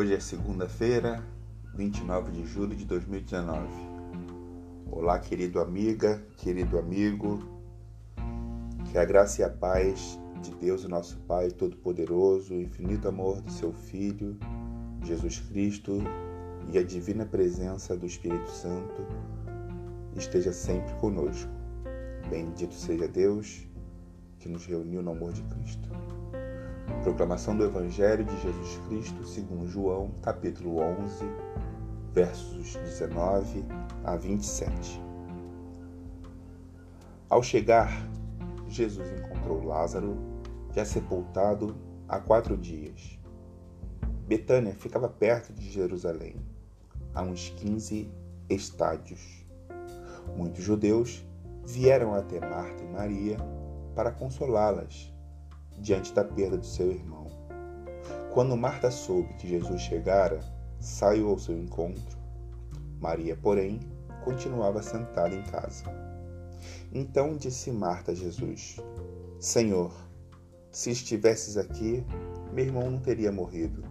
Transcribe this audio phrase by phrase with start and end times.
[0.00, 1.22] Hoje é segunda-feira,
[1.74, 3.68] 29 de julho de 2019.
[4.90, 7.38] Olá, querido amiga, querido amigo.
[8.90, 13.52] Que a graça e a paz de Deus, nosso Pai Todo-Poderoso, o infinito amor do
[13.52, 14.38] seu Filho,
[15.04, 15.98] Jesus Cristo,
[16.72, 19.06] e a divina presença do Espírito Santo
[20.16, 21.52] esteja sempre conosco.
[22.30, 23.68] Bendito seja Deus
[24.38, 25.99] que nos reuniu no amor de Cristo.
[27.02, 31.24] Proclamação do Evangelho de Jesus Cristo segundo João, capítulo 11,
[32.12, 33.64] versos 19
[34.04, 35.00] a 27.
[37.30, 37.90] Ao chegar,
[38.68, 40.14] Jesus encontrou Lázaro,
[40.74, 41.74] já sepultado
[42.06, 43.18] há quatro dias.
[44.26, 46.36] Betânia ficava perto de Jerusalém,
[47.14, 48.12] a uns 15
[48.50, 49.46] estádios.
[50.36, 51.24] Muitos judeus
[51.64, 53.38] vieram até Marta e Maria
[53.94, 55.10] para consolá-las
[55.80, 57.26] diante da perda de seu irmão.
[58.32, 60.40] Quando Marta soube que Jesus chegara,
[60.78, 62.18] saiu ao seu encontro.
[63.00, 63.80] Maria, porém,
[64.24, 65.84] continuava sentada em casa.
[66.92, 68.76] Então disse Marta a Jesus:
[69.38, 69.92] Senhor,
[70.70, 72.04] se estivesses aqui,
[72.52, 73.82] meu irmão não teria morrido.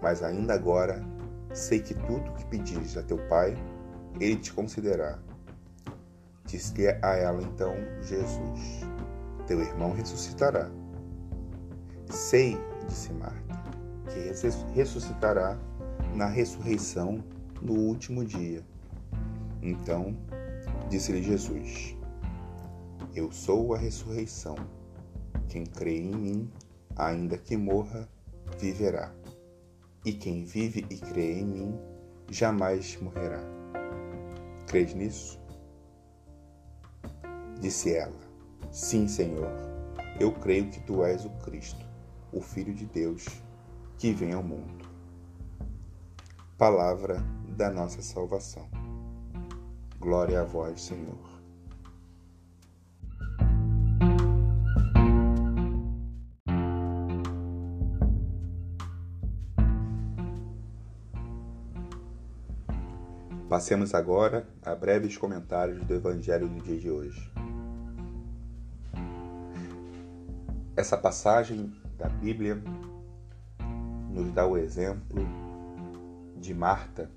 [0.00, 1.04] Mas ainda agora
[1.52, 3.54] sei que tudo o que pedires a teu pai,
[4.20, 5.18] ele te concederá.
[6.44, 8.80] Disse a ela então Jesus:
[9.46, 10.70] Teu irmão ressuscitará.
[12.12, 13.64] Sei, disse Marta,
[14.04, 15.58] que ressuscitará
[16.14, 17.24] na ressurreição
[17.62, 18.62] no último dia.
[19.62, 20.14] Então
[20.90, 21.96] disse-lhe Jesus:
[23.14, 24.56] Eu sou a ressurreição.
[25.48, 26.52] Quem crê em mim,
[26.96, 28.06] ainda que morra,
[28.58, 29.10] viverá.
[30.04, 31.80] E quem vive e crê em mim,
[32.30, 33.40] jamais morrerá.
[34.66, 35.40] Crês nisso?
[37.58, 38.20] Disse ela:
[38.70, 39.50] Sim, Senhor,
[40.20, 41.91] eu creio que tu és o Cristo
[42.32, 43.26] o Filho de Deus
[43.98, 44.84] que vem ao mundo.
[46.56, 47.22] Palavra
[47.56, 48.68] da nossa salvação.
[49.98, 51.32] Glória a vós, Senhor.
[63.48, 67.30] Passemos agora a breves comentários do Evangelho do dia de hoje.
[70.74, 72.62] Essa passagem da Bíblia
[74.10, 75.22] nos dá o exemplo
[76.36, 77.10] de Marta,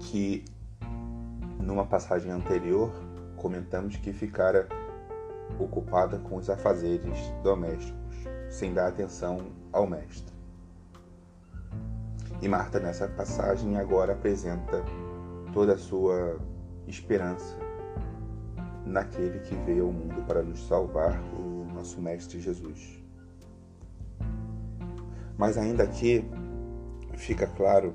[0.00, 0.44] que
[1.58, 2.92] numa passagem anterior
[3.36, 4.68] comentamos que ficara
[5.58, 8.16] ocupada com os afazeres domésticos,
[8.48, 9.38] sem dar atenção
[9.72, 10.32] ao mestre.
[12.42, 14.82] E Marta, nessa passagem, agora apresenta
[15.52, 16.38] toda a sua
[16.86, 17.56] esperança
[18.86, 21.49] naquele que veio ao mundo para nos salvar, o
[21.80, 23.02] nosso Mestre Jesus.
[25.38, 26.22] Mas ainda aqui
[27.16, 27.94] fica claro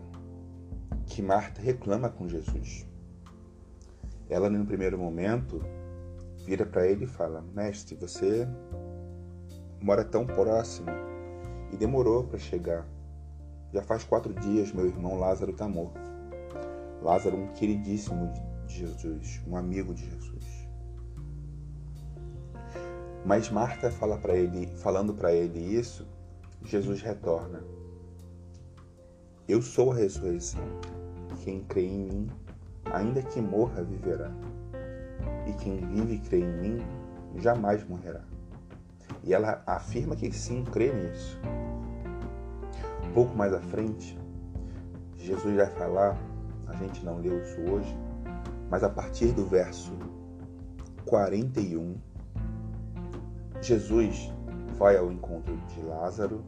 [1.06, 2.88] que Marta reclama com Jesus.
[4.28, 5.62] Ela, no primeiro momento,
[6.46, 8.48] vira para ele e fala: Mestre, você
[9.80, 10.90] mora tão próximo
[11.72, 12.88] e demorou para chegar.
[13.72, 16.02] Já faz quatro dias meu irmão Lázaro está morto.
[17.04, 18.34] Lázaro, um queridíssimo
[18.66, 20.55] de Jesus, um amigo de Jesus.
[23.26, 26.08] Mas Marta fala para ele, falando para ele isso,
[26.64, 27.64] Jesus retorna:
[29.48, 30.62] Eu sou a ressurreição.
[31.44, 32.30] Quem crê em mim,
[32.86, 34.30] ainda que morra, viverá.
[35.48, 36.86] E quem vive e crê em mim,
[37.38, 38.22] jamais morrerá.
[39.24, 41.40] E ela afirma que sim, crê nisso.
[43.12, 44.16] Pouco mais à frente,
[45.18, 46.16] Jesus vai falar,
[46.68, 47.98] a gente não leu isso hoje,
[48.70, 49.94] mas a partir do verso
[51.06, 51.96] 41,
[53.66, 54.32] Jesus
[54.78, 56.46] vai ao encontro de Lázaro,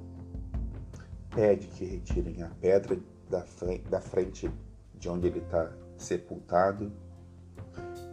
[1.34, 2.96] pede que retirem a pedra
[3.28, 4.52] da frente
[4.94, 6.92] de onde ele está sepultado,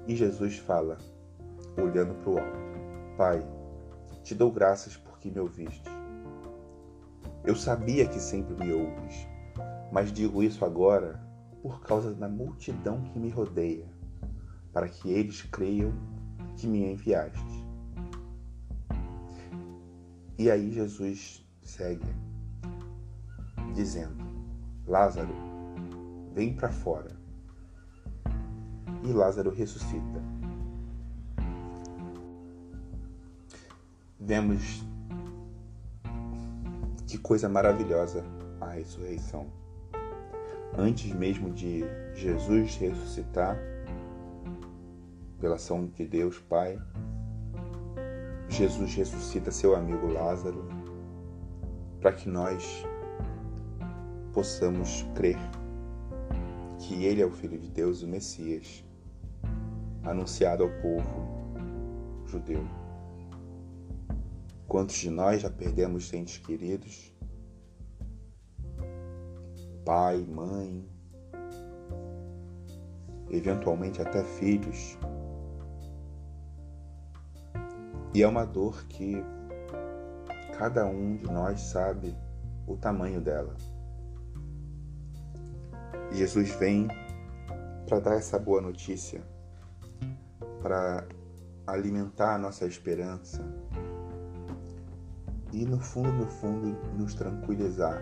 [0.09, 0.96] e Jesus fala,
[1.76, 2.58] olhando para o alto:
[3.19, 3.46] Pai,
[4.23, 5.90] te dou graças porque me ouviste.
[7.44, 9.28] Eu sabia que sempre me ouves,
[9.93, 11.23] mas digo isso agora
[11.61, 13.87] por causa da multidão que me rodeia,
[14.73, 15.93] para que eles creiam
[16.56, 17.63] que me enviaste.
[20.36, 22.06] E aí Jesus segue
[23.75, 24.25] dizendo:
[24.86, 25.34] Lázaro,
[26.34, 27.10] vem para fora.
[29.04, 30.22] E Lázaro ressuscita.
[34.19, 34.82] Vemos
[37.06, 38.25] que coisa maravilhosa
[38.60, 39.46] a ressurreição.
[40.76, 41.84] Antes mesmo de
[42.14, 43.56] Jesus ressuscitar,
[45.38, 46.80] pela ação de Deus Pai,
[48.54, 50.64] Jesus ressuscita seu amigo Lázaro
[52.00, 52.86] para que nós
[54.32, 55.36] possamos crer
[56.78, 58.84] que Ele é o Filho de Deus, o Messias,
[60.04, 61.04] anunciado ao povo
[62.26, 62.64] judeu.
[64.68, 67.12] Quantos de nós já perdemos entes queridos?
[69.84, 70.88] Pai, mãe,
[73.30, 74.96] eventualmente até filhos.
[78.14, 79.25] E é uma dor que
[80.56, 82.16] cada um de nós sabe
[82.64, 83.56] o tamanho dela.
[86.12, 86.87] Jesus vem
[87.88, 89.20] para dar essa boa notícia,
[90.62, 91.05] para
[91.66, 93.44] alimentar a nossa esperança
[95.52, 98.00] e, no fundo, no fundo, nos tranquilizar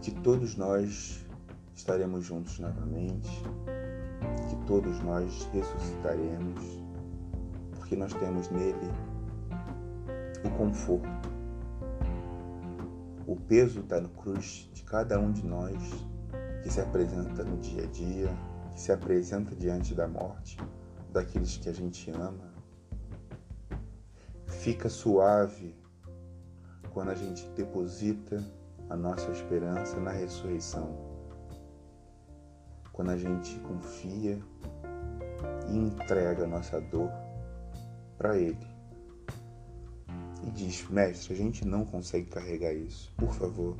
[0.00, 1.26] que todos nós
[1.74, 3.42] estaremos juntos novamente,
[4.48, 6.83] que todos nós ressuscitaremos,
[7.84, 8.90] porque nós temos nele
[10.42, 11.28] o conforto.
[13.26, 15.76] O peso está no cruz de cada um de nós
[16.62, 18.34] que se apresenta no dia a dia,
[18.72, 20.56] que se apresenta diante da morte
[21.12, 22.54] daqueles que a gente ama.
[24.46, 25.76] Fica suave
[26.90, 28.42] quando a gente deposita
[28.88, 31.12] a nossa esperança na ressurreição
[32.94, 34.40] quando a gente confia
[35.68, 37.10] e entrega a nossa dor
[38.24, 38.56] para Ele.
[40.46, 43.12] E diz: Mestre, a gente não consegue carregar isso.
[43.18, 43.76] Por favor,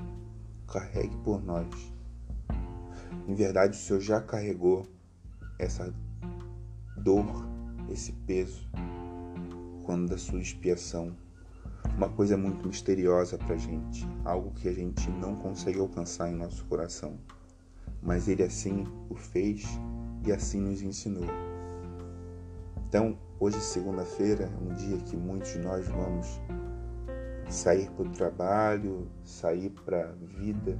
[0.71, 1.67] carregue por nós.
[3.27, 4.87] Em verdade, o Senhor já carregou
[5.59, 5.95] essa
[6.99, 7.25] dor,
[7.91, 8.69] esse peso,
[9.83, 11.17] quando da sua expiação.
[11.97, 16.35] Uma coisa muito misteriosa para a gente, algo que a gente não consegue alcançar em
[16.35, 17.19] nosso coração
[18.05, 19.65] mas ele assim o fez
[20.27, 21.25] e assim nos ensinou.
[22.87, 26.41] Então, hoje, segunda-feira, é um dia que muitos de nós vamos
[27.49, 30.79] sair para o trabalho, sair para a vida,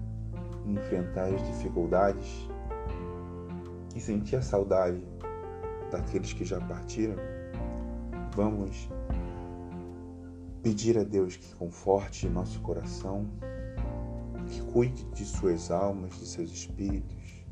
[0.67, 2.49] enfrentar as dificuldades
[3.95, 5.03] e sentir a saudade
[5.91, 7.17] daqueles que já partiram.
[8.35, 8.89] Vamos
[10.63, 13.29] pedir a Deus que conforte nosso coração,
[14.49, 17.45] que cuide de suas almas, de seus espíritos.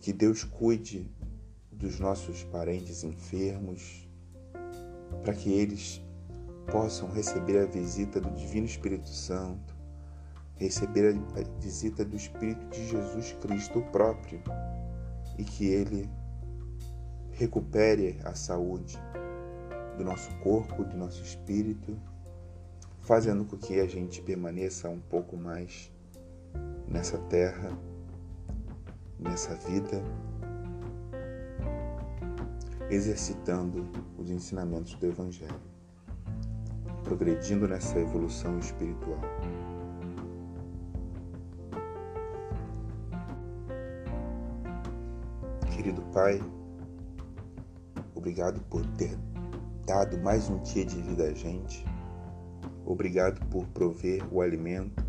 [0.00, 1.10] Que Deus cuide
[1.76, 4.08] dos nossos parentes enfermos,
[5.22, 6.02] para que eles
[6.70, 9.74] possam receber a visita do Divino Espírito Santo,
[10.56, 14.40] receber a visita do Espírito de Jesus Cristo próprio
[15.38, 16.08] e que ele
[17.32, 18.98] recupere a saúde
[19.96, 21.96] do nosso corpo, do nosso espírito
[23.06, 25.92] fazendo com que a gente permaneça um pouco mais
[26.88, 27.70] nessa terra,
[29.16, 30.02] nessa vida,
[32.90, 33.88] exercitando
[34.18, 35.60] os ensinamentos do Evangelho,
[37.04, 39.20] progredindo nessa evolução espiritual.
[45.74, 46.40] Querido Pai,
[48.14, 49.16] obrigado por ter
[49.86, 51.84] dado mais um dia de vida a gente
[52.86, 55.04] Obrigado por prover o alimento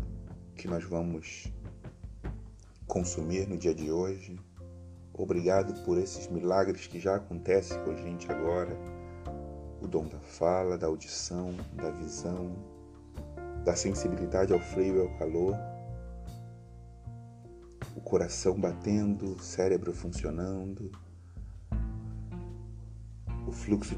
[0.56, 1.46] que nós vamos
[2.88, 4.36] consumir no dia de hoje.
[5.18, 8.78] Obrigado por esses milagres que já acontecem com a gente agora.
[9.82, 12.54] O dom da fala, da audição, da visão,
[13.64, 15.56] da sensibilidade ao frio e ao calor.
[17.96, 20.92] O coração batendo, o cérebro funcionando.
[23.44, 23.96] O fluxo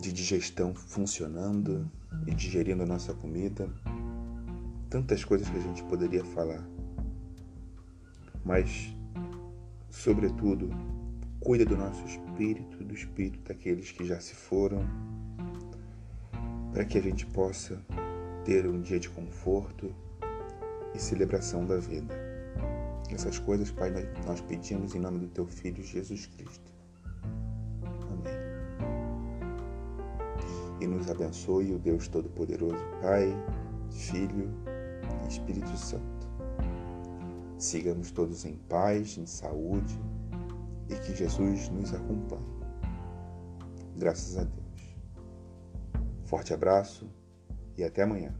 [0.00, 1.88] de digestão funcionando
[2.26, 3.70] e digerindo a nossa comida.
[4.90, 6.66] Tantas coisas que a gente poderia falar.
[8.44, 8.93] Mas,
[9.94, 10.68] sobretudo,
[11.40, 14.84] cuida do nosso espírito, do espírito daqueles que já se foram,
[16.72, 17.80] para que a gente possa
[18.44, 19.94] ter um dia de conforto
[20.94, 22.12] e celebração da vida.
[23.08, 23.90] Essas coisas, Pai,
[24.26, 26.74] nós pedimos em nome do Teu Filho Jesus Cristo.
[30.80, 33.32] e nos abençoe o Deus Todo-Poderoso, Pai,
[33.90, 34.50] Filho
[35.24, 36.23] e Espírito Santo.
[37.64, 39.98] Sigamos todos em paz, em saúde
[40.86, 42.44] e que Jesus nos acompanhe.
[43.96, 44.96] Graças a Deus.
[46.24, 47.08] Forte abraço
[47.74, 48.34] e até amanhã.